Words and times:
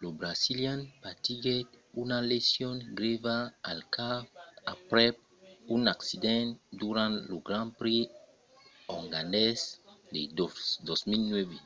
lo 0.00 0.08
brasilian 0.18 0.80
patiguèt 1.04 1.66
una 2.02 2.18
lesion 2.32 2.76
grèva 2.98 3.36
al 3.70 3.80
cap 3.96 4.24
aprèp 4.74 5.14
un 5.74 5.82
accident 5.94 6.48
durant 6.82 7.14
lo 7.30 7.36
grand 7.48 7.70
prix 7.80 8.06
ongarés 8.96 9.60
de 10.14 10.20
2009 10.38 11.58